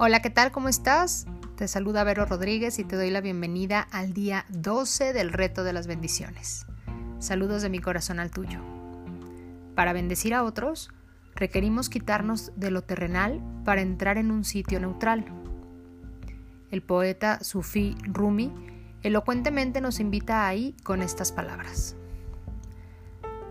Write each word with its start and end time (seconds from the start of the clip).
Hola, 0.00 0.22
¿qué 0.22 0.30
tal? 0.30 0.52
¿Cómo 0.52 0.68
estás? 0.68 1.26
Te 1.56 1.66
saluda 1.66 2.04
Vero 2.04 2.24
Rodríguez 2.24 2.78
y 2.78 2.84
te 2.84 2.94
doy 2.94 3.10
la 3.10 3.20
bienvenida 3.20 3.80
al 3.90 4.12
día 4.12 4.44
12 4.50 5.12
del 5.12 5.32
reto 5.32 5.64
de 5.64 5.72
las 5.72 5.88
bendiciones. 5.88 6.66
Saludos 7.18 7.62
de 7.62 7.68
mi 7.68 7.80
corazón 7.80 8.20
al 8.20 8.30
tuyo. 8.30 8.60
Para 9.74 9.92
bendecir 9.92 10.34
a 10.34 10.44
otros, 10.44 10.90
requerimos 11.34 11.88
quitarnos 11.88 12.52
de 12.54 12.70
lo 12.70 12.82
terrenal 12.82 13.42
para 13.64 13.80
entrar 13.80 14.18
en 14.18 14.30
un 14.30 14.44
sitio 14.44 14.78
neutral. 14.78 15.24
El 16.70 16.80
poeta 16.80 17.42
sufí 17.42 17.96
Rumi 18.04 18.52
elocuentemente 19.02 19.80
nos 19.80 19.98
invita 19.98 20.46
ahí 20.46 20.76
con 20.84 21.02
estas 21.02 21.32
palabras. 21.32 21.96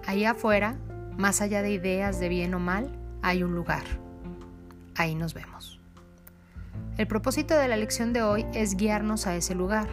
Ahí 0.05 0.23
afuera, 0.23 0.77
más 1.17 1.41
allá 1.41 1.61
de 1.61 1.71
ideas 1.71 2.21
de 2.21 2.29
bien 2.29 2.53
o 2.53 2.59
mal, 2.59 2.97
hay 3.21 3.43
un 3.43 3.53
lugar. 3.53 3.83
Ahí 4.95 5.13
nos 5.13 5.33
vemos. 5.33 5.76
El 6.97 7.05
propósito 7.05 7.55
de 7.55 7.67
la 7.67 7.77
lección 7.77 8.11
de 8.11 8.23
hoy 8.23 8.47
es 8.55 8.75
guiarnos 8.75 9.27
a 9.27 9.35
ese 9.35 9.53
lugar. 9.53 9.87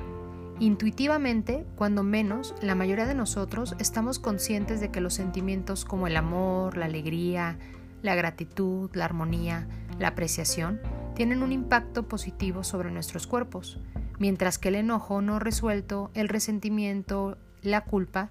Intuitivamente, 0.59 1.67
cuando 1.77 2.03
menos, 2.03 2.55
la 2.63 2.75
mayoría 2.75 3.05
de 3.05 3.15
nosotros 3.15 3.77
estamos 3.79 4.19
conscientes 4.19 4.81
de 4.81 4.91
que 4.91 5.03
los 5.03 5.13
sentimientos 5.13 5.85
como 5.85 6.07
el 6.07 6.17
amor, 6.17 6.79
la 6.79 6.87
alegría, 6.87 7.59
la 8.01 8.15
gratitud, 8.15 8.91
la 8.95 9.05
armonía, 9.05 9.69
la 9.99 10.09
apreciación, 10.09 10.81
tienen 11.15 11.43
un 11.43 11.53
impacto 11.53 12.09
positivo 12.09 12.65
sobre 12.65 12.91
nuestros 12.91 13.27
cuerpos, 13.27 13.79
mientras 14.19 14.57
que 14.57 14.69
el 14.69 14.77
enojo 14.77 15.21
no 15.21 15.39
resuelto, 15.39 16.11
el 16.15 16.31
resentimiento, 16.31 17.37
la 17.61 17.83
culpa, 17.83 18.31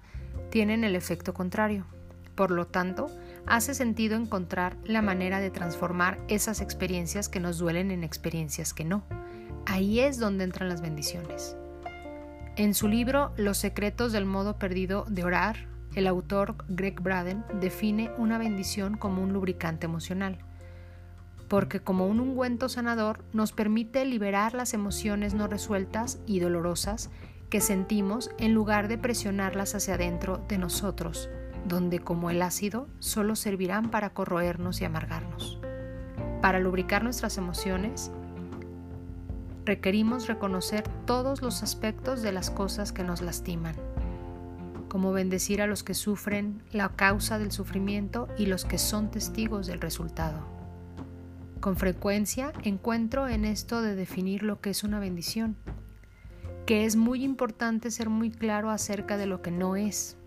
tienen 0.50 0.82
el 0.82 0.96
efecto 0.96 1.32
contrario. 1.32 1.86
Por 2.34 2.50
lo 2.50 2.66
tanto, 2.66 3.06
hace 3.46 3.74
sentido 3.74 4.16
encontrar 4.16 4.76
la 4.84 5.02
manera 5.02 5.40
de 5.40 5.50
transformar 5.50 6.18
esas 6.28 6.60
experiencias 6.60 7.28
que 7.28 7.40
nos 7.40 7.58
duelen 7.58 7.90
en 7.90 8.04
experiencias 8.04 8.72
que 8.72 8.84
no. 8.84 9.04
Ahí 9.66 10.00
es 10.00 10.18
donde 10.18 10.44
entran 10.44 10.68
las 10.68 10.80
bendiciones. 10.80 11.56
En 12.56 12.74
su 12.74 12.88
libro 12.88 13.32
Los 13.36 13.58
secretos 13.58 14.12
del 14.12 14.26
modo 14.26 14.58
perdido 14.58 15.04
de 15.08 15.24
orar, 15.24 15.68
el 15.94 16.06
autor 16.06 16.56
Greg 16.68 17.00
Braden 17.00 17.44
define 17.60 18.10
una 18.18 18.38
bendición 18.38 18.96
como 18.96 19.22
un 19.22 19.32
lubricante 19.32 19.86
emocional, 19.86 20.38
porque 21.48 21.80
como 21.80 22.06
un 22.06 22.20
ungüento 22.20 22.68
sanador 22.68 23.24
nos 23.32 23.52
permite 23.52 24.04
liberar 24.04 24.54
las 24.54 24.74
emociones 24.74 25.34
no 25.34 25.46
resueltas 25.46 26.18
y 26.26 26.40
dolorosas 26.40 27.10
que 27.50 27.60
sentimos 27.60 28.30
en 28.38 28.54
lugar 28.54 28.88
de 28.88 28.98
presionarlas 28.98 29.74
hacia 29.74 29.94
adentro 29.94 30.44
de 30.48 30.58
nosotros 30.58 31.28
donde 31.66 31.98
como 31.98 32.30
el 32.30 32.42
ácido 32.42 32.88
solo 32.98 33.36
servirán 33.36 33.90
para 33.90 34.10
corroernos 34.10 34.80
y 34.80 34.84
amargarnos. 34.84 35.60
Para 36.40 36.60
lubricar 36.60 37.02
nuestras 37.02 37.38
emociones, 37.38 38.10
requerimos 39.64 40.26
reconocer 40.26 40.84
todos 41.06 41.40
los 41.40 41.62
aspectos 41.62 42.22
de 42.22 42.32
las 42.32 42.50
cosas 42.50 42.92
que 42.92 43.02
nos 43.02 43.22
lastiman, 43.22 43.74
como 44.88 45.12
bendecir 45.12 45.62
a 45.62 45.66
los 45.66 45.82
que 45.82 45.94
sufren 45.94 46.62
la 46.70 46.90
causa 46.90 47.38
del 47.38 47.50
sufrimiento 47.50 48.28
y 48.36 48.46
los 48.46 48.64
que 48.64 48.78
son 48.78 49.10
testigos 49.10 49.66
del 49.66 49.80
resultado. 49.80 50.46
Con 51.60 51.76
frecuencia 51.76 52.52
encuentro 52.62 53.26
en 53.26 53.46
esto 53.46 53.80
de 53.80 53.94
definir 53.94 54.42
lo 54.42 54.60
que 54.60 54.70
es 54.70 54.84
una 54.84 55.00
bendición, 55.00 55.56
que 56.66 56.84
es 56.84 56.94
muy 56.94 57.24
importante 57.24 57.90
ser 57.90 58.10
muy 58.10 58.30
claro 58.30 58.70
acerca 58.70 59.16
de 59.16 59.26
lo 59.26 59.40
que 59.40 59.50
no 59.50 59.76
es 59.76 60.18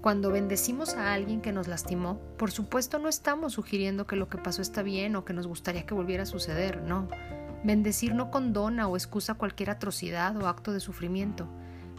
cuando 0.00 0.30
bendecimos 0.30 0.94
a 0.94 1.12
alguien 1.12 1.40
que 1.40 1.52
nos 1.52 1.68
lastimó, 1.68 2.20
por 2.38 2.50
supuesto 2.50 2.98
no 2.98 3.08
estamos 3.08 3.52
sugiriendo 3.52 4.06
que 4.06 4.16
lo 4.16 4.28
que 4.28 4.38
pasó 4.38 4.62
está 4.62 4.82
bien 4.82 5.14
o 5.16 5.24
que 5.24 5.34
nos 5.34 5.46
gustaría 5.46 5.84
que 5.84 5.94
volviera 5.94 6.22
a 6.22 6.26
suceder, 6.26 6.82
no. 6.82 7.08
Bendecir 7.64 8.14
no 8.14 8.30
condona 8.30 8.88
o 8.88 8.96
excusa 8.96 9.34
cualquier 9.34 9.68
atrocidad 9.68 10.34
o 10.36 10.48
acto 10.48 10.72
de 10.72 10.80
sufrimiento. 10.80 11.46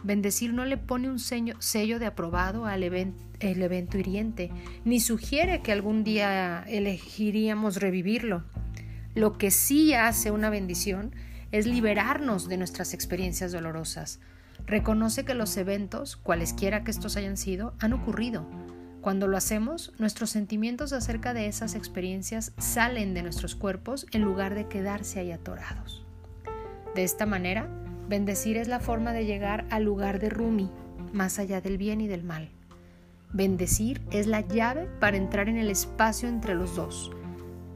Bendecir 0.02 0.52
no 0.52 0.64
le 0.64 0.76
pone 0.78 1.08
un 1.08 1.20
sello, 1.20 1.98
de 2.00 2.06
aprobado 2.06 2.66
al 2.66 2.82
evento 2.82 3.98
hiriente, 3.98 4.50
ni 4.84 4.98
sugiere 4.98 5.62
que 5.62 5.70
algún 5.70 6.02
día 6.02 6.64
elegiríamos 6.66 7.76
revivirlo. 7.76 8.42
Lo 9.14 9.38
que 9.38 9.52
sí 9.52 9.94
hace 9.94 10.32
una 10.32 10.50
bendición 10.50 11.14
es 11.52 11.66
liberarnos 11.66 12.48
de 12.48 12.56
nuestras 12.56 12.94
experiencias 12.94 13.52
dolorosas, 13.52 14.18
Reconoce 14.66 15.24
que 15.24 15.34
los 15.34 15.56
eventos, 15.56 16.16
cualesquiera 16.16 16.84
que 16.84 16.90
estos 16.90 17.16
hayan 17.16 17.36
sido, 17.36 17.74
han 17.78 17.92
ocurrido. 17.92 18.46
Cuando 19.00 19.26
lo 19.26 19.36
hacemos, 19.36 19.92
nuestros 19.98 20.30
sentimientos 20.30 20.92
acerca 20.92 21.34
de 21.34 21.46
esas 21.46 21.74
experiencias 21.74 22.52
salen 22.58 23.14
de 23.14 23.22
nuestros 23.22 23.56
cuerpos 23.56 24.06
en 24.12 24.22
lugar 24.22 24.54
de 24.54 24.68
quedarse 24.68 25.18
ahí 25.18 25.32
atorados. 25.32 26.06
De 26.94 27.02
esta 27.02 27.26
manera, 27.26 27.68
bendecir 28.08 28.56
es 28.56 28.68
la 28.68 28.78
forma 28.78 29.12
de 29.12 29.26
llegar 29.26 29.66
al 29.70 29.82
lugar 29.82 30.20
de 30.20 30.30
Rumi, 30.30 30.70
más 31.12 31.38
allá 31.38 31.60
del 31.60 31.78
bien 31.78 32.00
y 32.00 32.06
del 32.06 32.22
mal. 32.22 32.50
Bendecir 33.32 34.02
es 34.10 34.26
la 34.26 34.42
llave 34.42 34.88
para 35.00 35.16
entrar 35.16 35.48
en 35.48 35.56
el 35.56 35.70
espacio 35.70 36.28
entre 36.28 36.54
los 36.54 36.76
dos. 36.76 37.10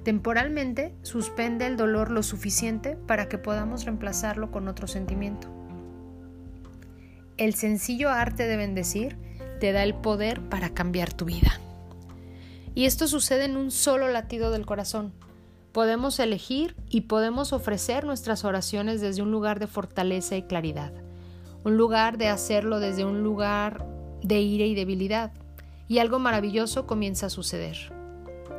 Temporalmente 0.05 0.95
suspende 1.03 1.67
el 1.67 1.77
dolor 1.77 2.13
lo 2.13 2.23
suficiente 2.23 2.97
para 3.09 3.29
que 3.29 3.39
podamos 3.39 3.85
reemplazarlo 3.85 4.53
con 4.53 4.69
otro 4.69 4.87
sentimiento. 4.87 5.49
El 7.37 7.55
sencillo 7.55 8.09
arte 8.09 8.47
de 8.47 8.57
bendecir 8.57 9.19
te 9.61 9.73
da 9.73 9.83
el 9.83 9.95
poder 9.95 10.49
para 10.49 10.71
cambiar 10.71 11.13
tu 11.13 11.27
vida. 11.27 11.61
Y 12.75 12.87
esto 12.87 13.07
sucede 13.09 13.45
en 13.45 13.59
un 13.59 13.71
solo 13.71 14.09
latido 14.09 14.51
del 14.51 14.65
corazón. 14.65 15.13
Podemos 15.73 16.19
elegir 16.19 16.77
y 16.89 17.03
podemos 17.03 17.53
ofrecer 17.53 18.07
nuestras 18.07 18.45
oraciones 18.47 19.03
desde 19.03 19.21
un 19.21 19.31
lugar 19.31 19.59
de 19.59 19.67
fortaleza 19.67 20.37
y 20.37 20.45
claridad. 20.45 20.95
Un 21.63 21.77
lugar 21.77 22.17
de 22.17 22.29
hacerlo 22.29 22.81
desde 22.81 23.05
un 23.05 23.23
lugar 23.23 23.87
de 24.23 24.41
ira 24.41 24.65
y 24.65 24.75
debilidad. 24.75 25.33
Y 25.89 25.99
algo 25.99 26.19
maravilloso 26.19 26.87
comienza 26.87 27.27
a 27.27 27.31
suceder. 27.31 27.77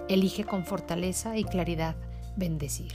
Elige 0.08 0.44
con 0.44 0.66
fortaleza 0.66 1.36
y 1.36 1.44
claridad 1.44 1.96
bendecir. 2.36 2.94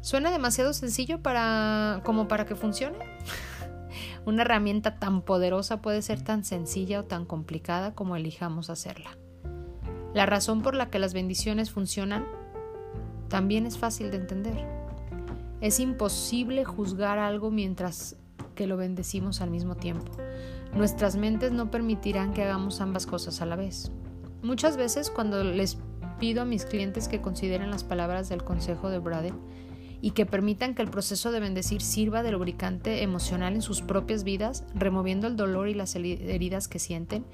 ¿Suena 0.00 0.30
demasiado 0.30 0.72
sencillo 0.72 1.20
para 1.20 2.02
como 2.04 2.28
para 2.28 2.46
que 2.46 2.54
funcione? 2.54 2.98
Una 4.26 4.42
herramienta 4.42 4.98
tan 4.98 5.22
poderosa 5.22 5.80
puede 5.80 6.02
ser 6.02 6.22
tan 6.22 6.44
sencilla 6.44 7.00
o 7.00 7.04
tan 7.04 7.24
complicada 7.24 7.94
como 7.94 8.16
elijamos 8.16 8.70
hacerla. 8.70 9.16
La 10.14 10.26
razón 10.26 10.62
por 10.62 10.74
la 10.74 10.90
que 10.90 10.98
las 10.98 11.14
bendiciones 11.14 11.70
funcionan 11.70 12.26
también 13.28 13.64
es 13.64 13.78
fácil 13.78 14.10
de 14.10 14.18
entender. 14.18 14.66
Es 15.60 15.80
imposible 15.80 16.64
juzgar 16.64 17.18
algo 17.18 17.50
mientras 17.50 18.16
que 18.54 18.66
lo 18.66 18.76
bendecimos 18.76 19.40
al 19.40 19.50
mismo 19.50 19.76
tiempo. 19.76 20.12
Nuestras 20.74 21.16
mentes 21.16 21.52
no 21.52 21.70
permitirán 21.70 22.32
que 22.32 22.42
hagamos 22.42 22.80
ambas 22.80 23.06
cosas 23.06 23.40
a 23.40 23.46
la 23.46 23.56
vez. 23.56 23.90
Muchas 24.42 24.76
veces 24.76 25.10
cuando 25.10 25.44
les 25.44 25.78
pido 26.18 26.42
a 26.42 26.44
mis 26.44 26.64
clientes 26.64 27.08
que 27.08 27.20
consideren 27.20 27.70
las 27.70 27.84
palabras 27.84 28.28
del 28.28 28.44
consejo 28.44 28.90
de 28.90 28.98
Braden, 28.98 29.34
y 30.02 30.12
que 30.12 30.26
permitan 30.26 30.74
que 30.74 30.82
el 30.82 30.90
proceso 30.90 31.30
de 31.30 31.40
bendecir 31.40 31.82
sirva 31.82 32.22
de 32.22 32.32
lubricante 32.32 33.02
emocional 33.02 33.54
en 33.54 33.62
sus 33.62 33.82
propias 33.82 34.24
vidas, 34.24 34.64
removiendo 34.74 35.26
el 35.26 35.36
dolor 35.36 35.68
y 35.68 35.74
las 35.74 35.94
heridas 35.94 36.68
que 36.68 36.78
sienten, 36.78 37.24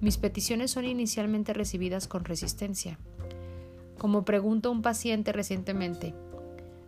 mis 0.00 0.16
peticiones 0.16 0.70
son 0.70 0.84
inicialmente 0.84 1.52
recibidas 1.52 2.08
con 2.08 2.24
resistencia. 2.24 2.98
Como 3.98 4.24
preguntó 4.24 4.70
un 4.70 4.82
paciente 4.82 5.32
recientemente, 5.32 6.14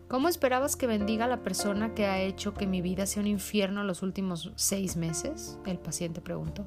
¿cómo 0.08 0.28
esperabas 0.28 0.76
que 0.76 0.86
bendiga 0.86 1.26
a 1.26 1.28
la 1.28 1.42
persona 1.42 1.94
que 1.94 2.06
ha 2.06 2.20
hecho 2.20 2.54
que 2.54 2.66
mi 2.66 2.80
vida 2.80 3.06
sea 3.06 3.20
un 3.22 3.26
infierno 3.26 3.84
los 3.84 4.02
últimos 4.02 4.52
seis 4.56 4.96
meses? 4.96 5.58
El 5.66 5.78
paciente 5.78 6.20
preguntó. 6.20 6.64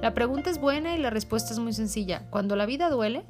La 0.00 0.14
pregunta 0.14 0.50
es 0.50 0.60
buena 0.60 0.94
y 0.94 1.00
la 1.00 1.10
respuesta 1.10 1.52
es 1.52 1.58
muy 1.58 1.72
sencilla. 1.72 2.28
Cuando 2.30 2.54
la 2.54 2.66
vida 2.66 2.90
duele, 2.90 3.24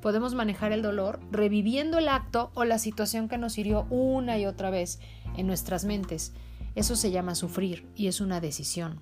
podemos 0.00 0.34
manejar 0.34 0.72
el 0.72 0.82
dolor 0.82 1.20
reviviendo 1.30 1.98
el 1.98 2.08
acto 2.08 2.50
o 2.54 2.64
la 2.64 2.78
situación 2.78 3.28
que 3.28 3.38
nos 3.38 3.58
hirió 3.58 3.86
una 3.90 4.38
y 4.38 4.46
otra 4.46 4.70
vez 4.70 5.00
en 5.36 5.46
nuestras 5.46 5.84
mentes. 5.84 6.32
Eso 6.74 6.96
se 6.96 7.10
llama 7.10 7.34
sufrir 7.34 7.86
y 7.94 8.06
es 8.06 8.20
una 8.20 8.40
decisión. 8.40 9.00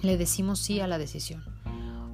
Le 0.00 0.16
decimos 0.16 0.60
sí 0.60 0.80
a 0.80 0.86
la 0.86 0.98
decisión. 0.98 1.44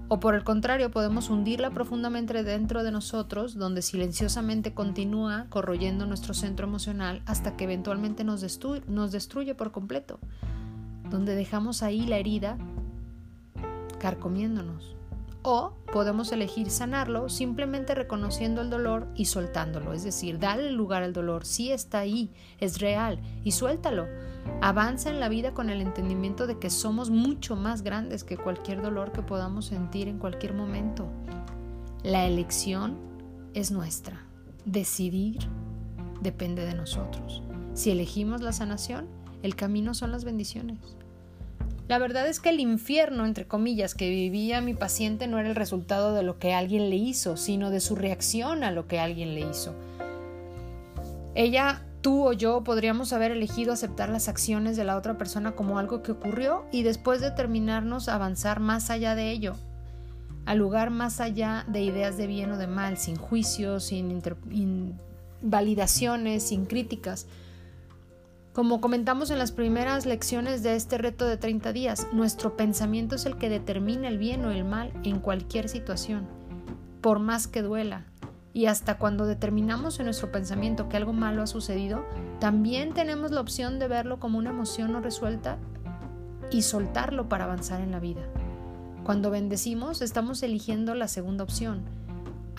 O 0.09 0.21
por 0.21 0.35
el 0.35 0.45
contrario, 0.45 0.91
podemos 0.91 1.31
hundirla 1.31 1.71
profundamente 1.71 2.43
dentro 2.43 2.85
de 2.85 2.93
nosotros, 2.93 3.55
donde 3.55 3.81
silenciosamente 3.81 4.75
continúa 4.75 5.47
corroyendo 5.49 6.07
nuestro 6.07 6.35
centro 6.35 6.67
emocional 6.67 7.23
hasta 7.25 7.57
que 7.57 7.65
eventualmente 7.65 8.23
nos, 8.23 8.45
nos 8.87 9.13
destruye 9.13 9.55
por 9.55 9.73
completo, 9.73 10.21
donde 11.11 11.35
dejamos 11.35 11.83
ahí 11.83 12.07
la 12.07 12.19
herida 12.19 12.59
carcomiéndonos. 13.99 14.94
O 15.47 15.75
podemos 15.93 16.33
elegir 16.33 16.71
sanarlo 16.71 17.29
simplemente 17.29 17.95
reconociendo 17.95 18.63
el 18.63 18.71
dolor 18.71 19.09
y 19.15 19.27
soltándolo, 19.27 19.93
es 19.93 20.03
decir, 20.03 20.39
darle 20.39 20.73
lugar 20.73 21.03
al 21.03 21.13
dolor, 21.13 21.45
sí 21.45 21.71
está 21.71 21.99
ahí, 21.99 22.33
es 22.61 22.81
real 22.81 23.21
y 23.45 23.53
suéltalo. 23.53 24.07
Avanza 24.63 25.11
en 25.11 25.21
la 25.21 25.29
vida 25.29 25.53
con 25.53 25.69
el 25.69 25.83
entendimiento 25.83 26.47
de 26.47 26.59
que 26.59 26.71
somos 26.71 27.11
mucho 27.11 27.57
más 27.57 27.83
grandes 27.83 28.25
que 28.25 28.39
cualquier 28.39 28.81
dolor 28.81 29.13
que 29.13 29.21
podamos 29.21 29.67
sentir 29.67 30.09
en 30.09 30.19
cualquier 30.19 30.55
momento. 30.55 31.07
La 32.03 32.25
elección 32.25 32.97
es 33.53 33.71
nuestra. 33.71 34.27
Decidir 34.65 35.41
depende 36.23 36.65
de 36.65 36.75
nosotros. 36.75 37.43
Si 37.75 37.91
elegimos 37.91 38.41
la 38.41 38.53
sanación, 38.53 39.09
el 39.43 39.57
camino 39.57 39.93
son 39.93 40.11
las 40.11 40.25
bendiciones. 40.25 40.97
La 41.87 41.99
verdad 41.99 42.27
es 42.27 42.41
que 42.41 42.49
el 42.49 42.61
infierno, 42.61 43.27
entre 43.27 43.47
comillas, 43.47 43.95
que 43.95 44.09
vivía 44.09 44.63
mi 44.63 44.73
paciente 44.73 45.27
no 45.27 45.39
era 45.39 45.51
el 45.51 45.55
resultado 45.55 46.15
de 46.15 46.23
lo 46.23 46.39
que 46.39 46.55
alguien 46.55 46.89
le 46.89 46.97
hizo, 46.97 47.37
sino 47.37 47.71
de 47.71 47.81
su 47.81 47.95
reacción 47.95 48.65
a 48.65 48.71
lo 48.71 48.89
que 48.89 48.99
alguien 48.99 49.35
le 49.35 49.41
hizo. 49.43 49.75
Ella, 51.35 51.85
tú 52.01 52.27
o 52.27 52.33
yo 52.33 52.65
podríamos 52.65 53.13
haber 53.13 53.33
elegido 53.33 53.73
aceptar 53.73 54.09
las 54.09 54.29
acciones 54.29 54.79
de 54.79 54.85
la 54.85 54.97
otra 54.97 55.19
persona 55.19 55.53
como 55.53 55.79
algo 55.79 56.03
que 56.03 56.13
ocurrió 56.13 56.65
y 56.73 56.85
después 56.85 57.21
determinarnos 57.21 58.09
a 58.09 58.15
avanzar 58.15 58.61
más 58.61 58.89
allá 58.89 59.15
de 59.15 59.31
ello, 59.31 59.55
al 60.47 60.59
lugar 60.59 60.89
más 60.89 61.21
allá 61.21 61.67
de 61.69 61.83
ideas 61.83 62.17
de 62.17 62.27
bien 62.27 62.51
o 62.53 62.57
de 62.57 62.67
mal, 62.67 62.97
sin 62.97 63.17
juicios, 63.17 63.85
sin 63.85 64.23
validaciones, 65.43 66.45
sin 66.45 66.65
críticas. 66.65 67.27
Como 68.55 68.81
comentamos 68.81 69.33
en 69.33 69.39
las 69.39 69.51
primeras 69.51 70.07
lecciones 70.07 70.63
de 70.63 70.77
este 70.77 70.97
reto 70.97 71.27
de 71.27 71.37
30 71.37 71.73
días, 71.73 72.07
nuestro 72.13 72.57
pensamiento 72.57 73.17
es 73.17 73.27
el 73.27 73.37
que 73.37 73.49
determina 73.49 74.07
el 74.07 74.17
bien 74.17 74.45
o 74.45 74.53
el 74.53 74.65
mal 74.65 74.93
en 75.03 75.19
cualquier 75.19 75.69
situación, 75.69 76.29
por 77.01 77.19
más 77.19 77.49
que 77.49 77.63
duela. 77.63 78.07
Y 78.53 78.67
hasta 78.67 78.97
cuando 78.97 79.27
determinamos 79.27 79.99
en 79.99 80.05
nuestro 80.05 80.31
pensamiento 80.31 80.89
que 80.89 80.97
algo 80.97 81.13
malo 81.13 81.43
ha 81.43 81.49
sucedido, 81.49 82.05
también 82.39 82.95
tenemos 82.95 83.33
la 83.33 83.41
opción 83.41 83.81
de 83.81 83.89
verlo 83.89 84.21
como 84.21 84.39
una 84.39 84.51
emoción 84.51 84.93
no 84.93 85.01
resuelta 85.01 85.59
y 86.53 86.63
soltarlo 86.63 87.29
para 87.29 87.47
avanzar 87.47 87.81
en 87.81 87.91
la 87.91 87.99
vida. 87.99 88.23
Cuando 89.03 89.33
bendecimos, 89.33 90.01
estamos 90.01 90.45
eligiendo 90.45 90.95
la 90.95 91.09
segunda 91.09 91.43
opción, 91.43 91.83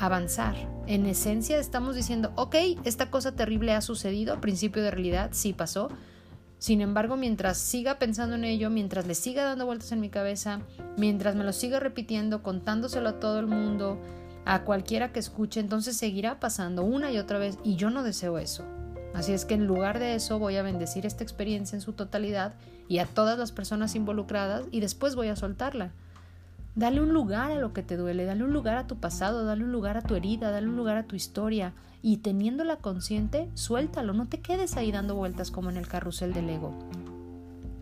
avanzar. 0.06 0.56
En 0.88 1.06
esencia 1.06 1.58
estamos 1.58 1.96
diciendo, 1.96 2.32
ok, 2.36 2.56
esta 2.84 3.10
cosa 3.10 3.34
terrible 3.34 3.74
ha 3.74 3.82
sucedido, 3.82 4.42
principio 4.42 4.84
de 4.84 4.92
realidad, 4.92 5.30
sí 5.34 5.54
pasó. 5.54 5.90
Sin 6.58 6.82
embargo, 6.82 7.18
mientras 7.18 7.58
siga 7.58 8.00
pensando 8.00 8.36
en 8.36 8.44
ello, 8.44 8.70
mientras 8.70 9.06
le 9.06 9.16
siga 9.16 9.44
dando 9.44 9.66
vueltas 9.66 9.92
en 9.92 10.00
mi 10.00 10.10
cabeza, 10.10 10.62
mientras 10.98 11.36
me 11.36 11.44
lo 11.44 11.54
siga 11.54 11.80
repitiendo, 11.80 12.44
contándoselo 12.44 13.10
a 13.10 13.20
todo 13.20 13.40
el 13.40 13.48
mundo, 13.48 14.00
a 14.46 14.64
cualquiera 14.64 15.12
que 15.12 15.20
escuche, 15.20 15.60
entonces 15.60 15.98
seguirá 15.98 16.40
pasando 16.40 16.84
una 16.84 17.12
y 17.12 17.18
otra 17.18 17.40
vez 17.40 17.58
y 17.64 17.76
yo 17.76 17.90
no 17.90 18.04
deseo 18.04 18.38
eso. 18.38 18.64
Así 19.14 19.32
es 19.32 19.46
que 19.46 19.54
en 19.54 19.66
lugar 19.66 20.00
de 20.00 20.16
eso 20.16 20.40
voy 20.40 20.58
a 20.58 20.64
bendecir 20.64 21.06
esta 21.06 21.24
experiencia 21.24 21.76
en 21.76 21.82
su 21.82 21.94
totalidad 21.94 22.54
y 22.88 23.00
a 23.00 23.06
todas 23.06 23.40
las 23.40 23.52
personas 23.52 23.96
involucradas 23.96 24.66
y 24.72 24.82
después 24.82 25.16
voy 25.16 25.30
a 25.30 25.36
soltarla. 25.36 25.94
Dale 26.76 27.00
un 27.00 27.14
lugar 27.14 27.52
a 27.52 27.56
lo 27.56 27.72
que 27.72 27.84
te 27.84 27.96
duele, 27.96 28.26
dale 28.26 28.44
un 28.44 28.52
lugar 28.52 28.78
a 28.78 28.86
tu 28.86 28.98
pasado, 28.98 29.46
dale 29.46 29.64
un 29.64 29.72
lugar 29.72 29.96
a 29.96 30.02
tu 30.02 30.16
herida, 30.16 30.52
dale 30.52 30.68
un 30.68 30.76
lugar 30.76 30.98
a 30.98 31.04
tu 31.04 31.16
historia 31.16 31.74
y 32.02 32.18
teniéndola 32.18 32.76
consciente, 32.76 33.50
suéltalo, 33.54 34.12
no 34.12 34.28
te 34.28 34.42
quedes 34.42 34.76
ahí 34.76 34.92
dando 34.92 35.16
vueltas 35.16 35.52
como 35.52 35.70
en 35.70 35.78
el 35.78 35.88
carrusel 35.88 36.34
del 36.34 36.50
ego. 36.50 36.74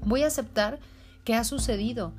Voy 0.06 0.22
a 0.22 0.28
aceptar 0.28 0.80
que 1.24 1.34
ha 1.34 1.44
sucedido. 1.44 2.14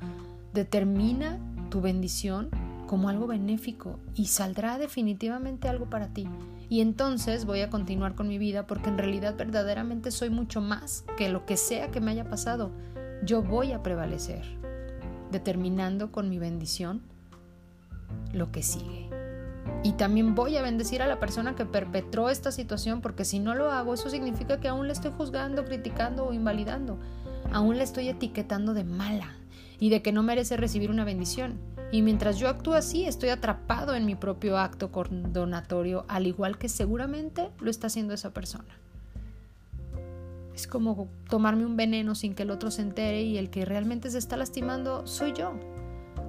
Determina 0.53 1.39
tu 1.69 1.79
bendición 1.79 2.49
como 2.87 3.07
algo 3.07 3.25
benéfico 3.25 3.99
y 4.13 4.25
saldrá 4.25 4.77
definitivamente 4.77 5.69
algo 5.69 5.89
para 5.89 6.09
ti. 6.09 6.27
Y 6.67 6.81
entonces 6.81 7.45
voy 7.45 7.61
a 7.61 7.69
continuar 7.69 8.15
con 8.15 8.27
mi 8.27 8.37
vida 8.37 8.67
porque 8.67 8.89
en 8.89 8.97
realidad 8.97 9.35
verdaderamente 9.37 10.11
soy 10.11 10.29
mucho 10.29 10.59
más 10.59 11.05
que 11.15 11.29
lo 11.29 11.45
que 11.45 11.55
sea 11.55 11.89
que 11.89 12.01
me 12.01 12.11
haya 12.11 12.29
pasado. 12.29 12.71
Yo 13.23 13.41
voy 13.41 13.71
a 13.71 13.81
prevalecer 13.81 14.64
determinando 15.35 16.13
con 16.13 16.29
mi 16.29 16.39
bendición 16.39 17.01
lo 18.31 18.53
que 18.53 18.63
sigue. 18.63 19.09
Y 19.83 19.91
también 19.93 20.33
voy 20.33 20.55
a 20.55 20.61
bendecir 20.61 21.01
a 21.01 21.07
la 21.07 21.19
persona 21.19 21.55
que 21.55 21.65
perpetró 21.65 22.29
esta 22.29 22.53
situación 22.53 23.01
porque 23.01 23.25
si 23.25 23.39
no 23.39 23.53
lo 23.53 23.69
hago, 23.69 23.93
eso 23.93 24.09
significa 24.09 24.61
que 24.61 24.69
aún 24.69 24.87
le 24.87 24.93
estoy 24.93 25.11
juzgando, 25.11 25.65
criticando 25.65 26.25
o 26.25 26.31
invalidando. 26.31 26.97
Aún 27.51 27.77
le 27.77 27.83
estoy 27.83 28.07
etiquetando 28.07 28.73
de 28.73 28.85
mala 28.85 29.35
y 29.77 29.89
de 29.89 30.01
que 30.01 30.13
no 30.13 30.23
merece 30.23 30.55
recibir 30.55 30.89
una 30.89 31.03
bendición. 31.03 31.59
Y 31.91 32.01
mientras 32.01 32.39
yo 32.39 32.47
actúo 32.47 32.75
así, 32.75 33.05
estoy 33.05 33.27
atrapado 33.27 33.93
en 33.93 34.05
mi 34.05 34.15
propio 34.15 34.57
acto 34.57 34.89
condonatorio, 34.89 36.05
al 36.07 36.27
igual 36.27 36.57
que 36.57 36.69
seguramente 36.69 37.51
lo 37.59 37.69
está 37.69 37.87
haciendo 37.87 38.13
esa 38.13 38.33
persona. 38.33 38.84
Es 40.55 40.67
como 40.67 41.09
tomarme 41.29 41.65
un 41.65 41.75
veneno 41.75 42.15
sin 42.15 42.33
que 42.33 42.43
el 42.43 42.51
otro 42.51 42.71
se 42.71 42.81
entere 42.81 43.23
y 43.23 43.37
el 43.37 43.49
que 43.49 43.65
realmente 43.65 44.09
se 44.09 44.17
está 44.17 44.37
lastimando 44.37 45.05
soy 45.05 45.33
yo. 45.33 45.53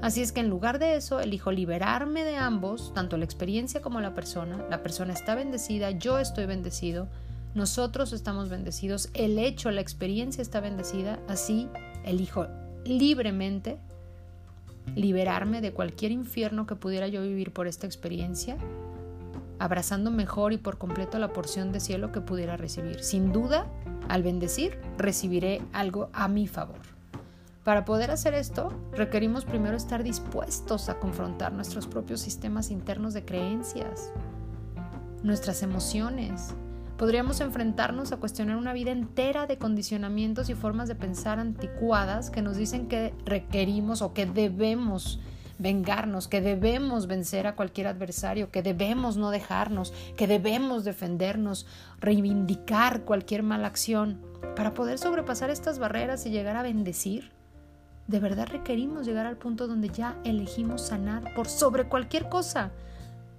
Así 0.03 0.21
es 0.21 0.33
que 0.33 0.41
en 0.41 0.51
lugar 0.51 0.79
de 0.79 0.97
eso, 0.97 1.21
elijo 1.21 1.53
liberarme 1.53 2.25
de 2.25 2.37
ambos, 2.37 2.93
tanto 2.93 3.17
la 3.17 3.25
experiencia 3.25 3.81
como 3.81 4.01
la 4.01 4.15
persona. 4.15 4.67
La 4.69 4.83
persona 4.83 5.13
está 5.13 5.35
bendecida, 5.35 5.93
yo 5.93 6.19
estoy 6.19 6.47
bendecido, 6.47 7.09
nosotros 7.55 8.13
estamos 8.13 8.51
bendecidos, 8.51 9.09
el 9.15 9.39
hecho, 9.39 9.71
la 9.71 9.81
experiencia 9.81 10.43
está 10.43 10.61
bendecida. 10.61 11.21
Así 11.29 11.69
elijo 12.05 12.47
libremente 12.85 13.79
liberarme 14.95 15.61
de 15.61 15.73
cualquier 15.73 16.13
infierno 16.13 16.67
que 16.67 16.77
pudiera 16.77 17.09
yo 17.09 17.23
vivir 17.23 17.53
por 17.53 17.67
esta 17.67 17.87
experiencia 17.87 18.57
abrazando 19.59 20.11
mejor 20.11 20.53
y 20.53 20.59
por 20.59 20.79
completo 20.79 21.19
la 21.19 21.33
porción 21.33 21.73
de 21.73 21.81
cielo 21.81 22.13
que 22.13 22.21
pudiera 22.21 22.57
recibir. 22.57 23.03
Sin 23.03 23.33
duda, 23.33 23.67
al 24.09 24.23
bendecir, 24.23 24.79
recibiré 24.99 25.63
algo 25.73 26.11
a 26.13 26.29
mi 26.29 26.47
favor. 26.47 26.81
Para 27.65 27.85
poder 27.85 28.13
hacer 28.13 28.35
esto, 28.35 28.73
requerimos 28.93 29.45
primero 29.45 29.77
estar 29.77 30.05
dispuestos 30.05 30.89
a 30.89 31.01
confrontar 31.01 31.53
nuestros 31.53 31.89
propios 31.89 32.21
sistemas 32.21 32.71
internos 32.71 33.13
de 33.13 33.25
creencias, 33.25 34.13
nuestras 35.25 35.65
emociones. 35.65 36.55
Podríamos 36.97 37.41
enfrentarnos 37.41 38.13
a 38.13 38.19
cuestionar 38.19 38.57
una 38.57 38.73
vida 38.73 38.93
entera 38.93 39.49
de 39.49 39.59
condicionamientos 39.59 40.49
y 40.49 40.55
formas 40.55 40.87
de 40.87 40.95
pensar 40.95 41.41
anticuadas 41.41 42.31
que 42.31 42.41
nos 42.41 42.57
dicen 42.57 42.87
que 42.87 43.13
requerimos 43.25 44.01
o 44.01 44.15
que 44.15 44.27
debemos 44.27 45.19
vengarnos, 45.59 46.29
que 46.29 46.41
debemos 46.41 47.07
vencer 47.07 47.47
a 47.47 47.55
cualquier 47.57 47.87
adversario, 47.87 48.51
que 48.51 48.63
debemos 48.63 49.17
no 49.17 49.31
dejarnos, 49.31 49.93
que 50.17 50.27
debemos 50.27 50.85
defendernos, 50.85 51.67
reivindicar 52.01 53.03
cualquier 53.03 53.43
mala 53.43 53.69
acción. 53.69 54.21
Para 54.55 54.75
poder 54.75 54.99
sobrepasar 54.99 55.51
estas 55.51 55.79
barreras 55.79 56.27
y 56.27 56.31
llegar 56.31 56.57
a 56.57 56.63
bendecir, 56.63 57.33
de 58.07 58.21
verdad 58.21 58.47
requerimos 58.49 59.07
llegar 59.07 59.27
al 59.27 59.37
punto 59.37 59.67
donde 59.67 59.89
ya 59.89 60.17
elegimos 60.25 60.83
sanar 60.83 61.35
por 61.35 61.49
sobre 61.49 61.89
cualquier 61.89 62.29
cosa, 62.29 62.71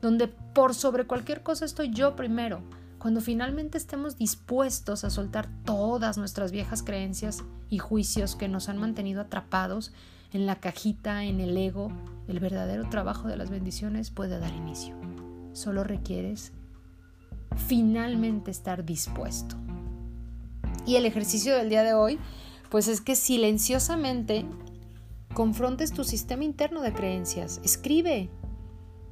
donde 0.01 0.27
por 0.27 0.73
sobre 0.73 1.05
cualquier 1.05 1.41
cosa 1.41 1.65
estoy 1.65 1.91
yo 1.91 2.15
primero. 2.15 2.61
Cuando 2.99 3.21
finalmente 3.21 3.77
estemos 3.77 4.17
dispuestos 4.17 5.03
a 5.03 5.09
soltar 5.09 5.47
todas 5.63 6.17
nuestras 6.17 6.51
viejas 6.51 6.81
creencias 6.81 7.43
y 7.69 7.77
juicios 7.77 8.35
que 8.35 8.47
nos 8.47 8.69
han 8.69 8.77
mantenido 8.77 9.21
atrapados 9.21 9.93
en 10.33 10.45
la 10.45 10.59
cajita, 10.59 11.23
en 11.23 11.39
el 11.39 11.55
ego, 11.57 11.91
el 12.27 12.39
verdadero 12.39 12.89
trabajo 12.89 13.27
de 13.27 13.37
las 13.37 13.49
bendiciones 13.49 14.11
puede 14.11 14.39
dar 14.39 14.53
inicio. 14.53 14.95
Solo 15.53 15.83
requieres 15.83 16.51
finalmente 17.55 18.51
estar 18.51 18.85
dispuesto. 18.85 19.55
Y 20.85 20.95
el 20.95 21.05
ejercicio 21.05 21.55
del 21.55 21.69
día 21.69 21.83
de 21.83 21.93
hoy, 21.93 22.19
pues 22.69 22.87
es 22.87 23.01
que 23.01 23.15
silenciosamente 23.15 24.45
confrontes 25.33 25.91
tu 25.91 26.03
sistema 26.03 26.43
interno 26.43 26.81
de 26.81 26.93
creencias. 26.93 27.59
Escribe. 27.63 28.29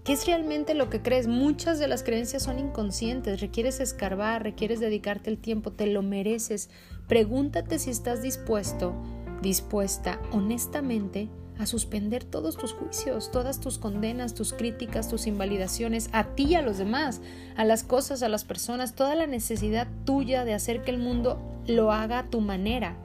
¿Qué 0.04 0.14
es 0.14 0.28
realmente 0.28 0.76
lo 0.76 0.92
que 0.92 1.02
crees? 1.02 1.26
Muchas 1.26 1.80
de 1.80 1.88
las 1.88 2.04
creencias 2.04 2.44
son 2.44 2.60
inconscientes, 2.60 3.42
requieres 3.42 3.80
escarbar, 3.80 4.44
requieres 4.44 4.80
dedicarte 4.80 5.32
el 5.32 5.40
tiempo, 5.40 5.72
te 5.72 5.88
lo 5.88 6.04
mereces. 6.04 6.70
Pregúntate 7.08 7.80
si 7.80 7.90
estás 7.90 8.22
dispuesto 8.22 8.94
dispuesta 9.42 10.20
honestamente 10.32 11.30
a 11.58 11.66
suspender 11.66 12.24
todos 12.24 12.58
tus 12.58 12.74
juicios, 12.74 13.32
todas 13.32 13.60
tus 13.60 13.78
condenas, 13.78 14.34
tus 14.34 14.54
críticas, 14.54 15.08
tus 15.08 15.26
invalidaciones, 15.28 16.10
a 16.12 16.36
ti 16.36 16.44
y 16.44 16.56
a 16.56 16.62
los 16.62 16.78
demás, 16.78 17.22
a 17.56 17.64
las 17.64 17.84
cosas, 17.84 18.24
a 18.24 18.30
las 18.30 18.44
personas, 18.44 18.96
toda 18.96 19.16
la 19.16 19.28
necesidad 19.28 19.88
tuya 20.06 20.44
de 20.44 20.54
hacer 20.54 20.82
que 20.82 20.92
el 20.92 20.98
mundo 20.98 21.40
lo 21.68 21.92
haga 21.92 22.20
a 22.20 22.30
tu 22.30 22.42
manera. 22.42 22.98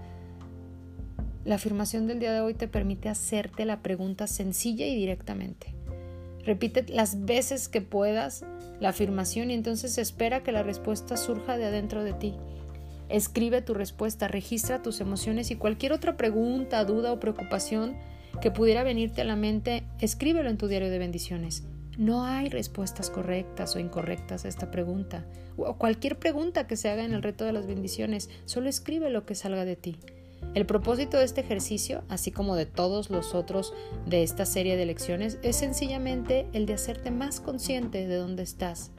La 1.44 1.54
afirmación 1.54 2.06
del 2.06 2.18
día 2.18 2.32
de 2.32 2.40
hoy 2.40 2.54
te 2.54 2.68
permite 2.68 3.08
hacerte 3.08 3.64
la 3.64 3.82
pregunta 3.82 4.26
sencilla 4.26 4.86
y 4.86 4.94
directamente. 4.94 5.74
Repite 6.44 6.84
las 6.88 7.24
veces 7.24 7.68
que 7.68 7.80
puedas 7.80 8.44
la 8.80 8.90
afirmación 8.90 9.50
y 9.50 9.54
entonces 9.54 9.98
espera 9.98 10.42
que 10.42 10.52
la 10.52 10.62
respuesta 10.62 11.16
surja 11.16 11.56
de 11.56 11.66
adentro 11.66 12.02
de 12.02 12.14
ti. 12.14 12.34
Escribe 13.10 13.60
tu 13.60 13.74
respuesta, 13.74 14.28
registra 14.28 14.82
tus 14.82 15.00
emociones 15.00 15.50
y 15.50 15.56
cualquier 15.56 15.92
otra 15.92 16.16
pregunta, 16.16 16.84
duda 16.84 17.12
o 17.12 17.18
preocupación 17.18 17.96
que 18.40 18.52
pudiera 18.52 18.84
venirte 18.84 19.20
a 19.20 19.24
la 19.24 19.34
mente, 19.34 19.82
escríbelo 19.98 20.48
en 20.48 20.56
tu 20.56 20.68
diario 20.68 20.90
de 20.90 20.98
bendiciones. 21.00 21.64
No 21.98 22.24
hay 22.24 22.48
respuestas 22.48 23.10
correctas 23.10 23.74
o 23.74 23.80
incorrectas 23.80 24.44
a 24.44 24.48
esta 24.48 24.70
pregunta, 24.70 25.26
o 25.56 25.76
cualquier 25.76 26.18
pregunta 26.18 26.68
que 26.68 26.76
se 26.76 26.88
haga 26.88 27.04
en 27.04 27.12
el 27.12 27.22
reto 27.22 27.44
de 27.44 27.52
las 27.52 27.66
bendiciones, 27.66 28.30
solo 28.44 28.68
escribe 28.68 29.10
lo 29.10 29.26
que 29.26 29.34
salga 29.34 29.64
de 29.64 29.76
ti. 29.76 29.96
El 30.54 30.64
propósito 30.64 31.18
de 31.18 31.24
este 31.24 31.40
ejercicio, 31.40 32.02
así 32.08 32.30
como 32.30 32.56
de 32.56 32.64
todos 32.64 33.10
los 33.10 33.34
otros 33.34 33.74
de 34.06 34.22
esta 34.22 34.46
serie 34.46 34.76
de 34.76 34.86
lecciones, 34.86 35.38
es 35.42 35.56
sencillamente 35.56 36.46
el 36.52 36.64
de 36.64 36.74
hacerte 36.74 37.10
más 37.10 37.40
consciente 37.40 38.06
de 38.06 38.16
dónde 38.16 38.44
estás 38.44 38.92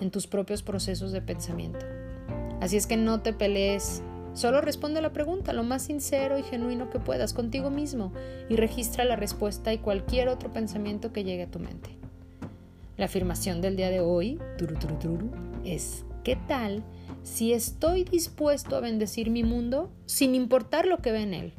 en 0.00 0.10
tus 0.10 0.26
propios 0.26 0.62
procesos 0.62 1.12
de 1.12 1.20
pensamiento. 1.20 1.84
Así 2.60 2.76
es 2.76 2.86
que 2.86 2.96
no 2.96 3.20
te 3.20 3.32
pelees. 3.32 4.02
Solo 4.34 4.60
responde 4.60 5.00
la 5.00 5.12
pregunta 5.12 5.52
lo 5.52 5.62
más 5.62 5.82
sincero 5.82 6.38
y 6.38 6.42
genuino 6.42 6.90
que 6.90 6.98
puedas 6.98 7.32
contigo 7.32 7.70
mismo 7.70 8.12
y 8.48 8.56
registra 8.56 9.04
la 9.04 9.16
respuesta 9.16 9.72
y 9.72 9.78
cualquier 9.78 10.28
otro 10.28 10.52
pensamiento 10.52 11.12
que 11.12 11.24
llegue 11.24 11.44
a 11.44 11.50
tu 11.50 11.58
mente. 11.58 11.90
La 12.96 13.06
afirmación 13.06 13.60
del 13.60 13.76
día 13.76 13.90
de 13.90 14.00
hoy 14.00 14.38
es 15.64 16.04
¿qué 16.24 16.36
tal 16.48 16.84
si 17.22 17.52
estoy 17.52 18.04
dispuesto 18.04 18.76
a 18.76 18.80
bendecir 18.80 19.30
mi 19.30 19.44
mundo 19.44 19.90
sin 20.06 20.34
importar 20.34 20.86
lo 20.86 20.98
que 20.98 21.12
ve 21.12 21.22
en 21.22 21.34
él? 21.34 21.52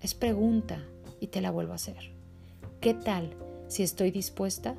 Es 0.00 0.14
pregunta 0.14 0.78
y 1.20 1.26
te 1.26 1.40
la 1.40 1.50
vuelvo 1.50 1.72
a 1.72 1.76
hacer. 1.76 2.12
¿Qué 2.80 2.94
tal 2.94 3.34
si 3.68 3.82
estoy 3.82 4.10
dispuesta 4.10 4.76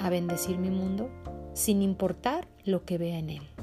a 0.00 0.10
bendecir 0.10 0.58
mi 0.58 0.70
mundo 0.70 1.10
sin 1.52 1.82
importar 1.82 2.48
lo 2.64 2.84
que 2.84 2.98
vea 2.98 3.18
en 3.18 3.30
él? 3.30 3.53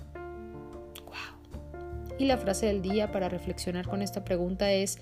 Y 2.22 2.26
la 2.26 2.38
frase 2.38 2.68
del 2.68 2.84
día 2.84 3.12
para 3.12 3.30
reflexionar 3.30 3.88
con 3.88 4.04
esta 4.04 4.24
pregunta 4.24 4.72
es, 4.72 5.00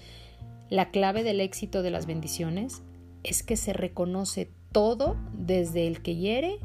la 0.70 0.90
clave 0.90 1.22
del 1.26 1.42
éxito 1.42 1.82
de 1.82 1.92
las 1.92 2.06
bendiciones 2.06 2.82
es 3.24 3.44
que 3.44 3.58
se 3.58 3.74
reconoce 3.74 4.50
todo 4.72 5.18
desde 5.34 5.86
el 5.86 6.02
que 6.02 6.16
hiere 6.16 6.60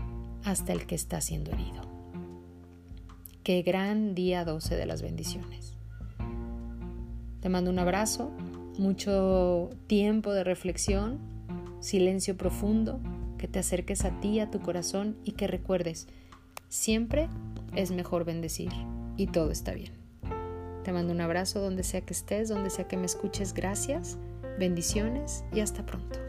hasta 0.44 0.72
el 0.72 0.86
que 0.86 0.94
está 0.94 1.20
siendo 1.20 1.50
herido. 1.50 1.82
Qué 3.42 3.62
gran 3.62 4.14
día 4.14 4.44
12 4.44 4.76
de 4.76 4.86
las 4.86 5.02
bendiciones. 5.02 5.74
Te 7.40 7.48
mando 7.48 7.72
un 7.72 7.80
abrazo, 7.80 8.30
mucho 8.78 9.70
tiempo 9.88 10.32
de 10.32 10.44
reflexión, 10.44 11.18
silencio 11.80 12.36
profundo, 12.36 13.00
que 13.38 13.48
te 13.48 13.58
acerques 13.58 14.04
a 14.04 14.20
ti, 14.20 14.38
a 14.38 14.52
tu 14.52 14.60
corazón 14.60 15.16
y 15.24 15.32
que 15.32 15.48
recuerdes, 15.48 16.06
siempre 16.68 17.28
es 17.74 17.90
mejor 17.90 18.24
bendecir 18.24 18.70
y 19.16 19.26
todo 19.26 19.50
está 19.50 19.72
bien. 19.72 20.03
Te 20.84 20.92
mando 20.92 21.14
un 21.14 21.20
abrazo 21.22 21.60
donde 21.60 21.82
sea 21.82 22.02
que 22.02 22.12
estés, 22.12 22.50
donde 22.50 22.68
sea 22.68 22.86
que 22.86 22.98
me 22.98 23.06
escuches. 23.06 23.54
Gracias, 23.54 24.18
bendiciones 24.58 25.42
y 25.50 25.60
hasta 25.60 25.84
pronto. 25.86 26.23